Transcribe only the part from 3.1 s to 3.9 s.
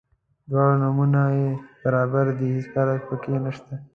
کې نشته.